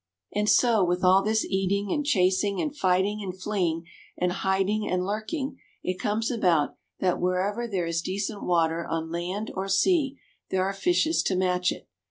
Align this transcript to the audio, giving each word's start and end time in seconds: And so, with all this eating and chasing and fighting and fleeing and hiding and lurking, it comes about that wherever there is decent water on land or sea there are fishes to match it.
And 0.33 0.49
so, 0.49 0.83
with 0.83 1.03
all 1.03 1.21
this 1.21 1.45
eating 1.45 1.91
and 1.91 2.03
chasing 2.03 2.59
and 2.59 2.75
fighting 2.75 3.21
and 3.21 3.39
fleeing 3.39 3.83
and 4.17 4.31
hiding 4.31 4.89
and 4.89 5.05
lurking, 5.05 5.59
it 5.83 5.99
comes 5.99 6.31
about 6.31 6.75
that 7.01 7.21
wherever 7.21 7.67
there 7.67 7.85
is 7.85 8.01
decent 8.01 8.41
water 8.43 8.83
on 8.89 9.11
land 9.11 9.51
or 9.53 9.67
sea 9.67 10.17
there 10.49 10.63
are 10.65 10.73
fishes 10.73 11.21
to 11.21 11.35
match 11.35 11.71
it. 11.71 11.87